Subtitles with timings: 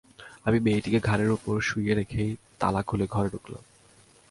[0.45, 3.63] আমি মেয়েটিকে ঘাড়ের উপর শুইয়ে রেখেই তালা খুলে ঘরে ঢুকলাম।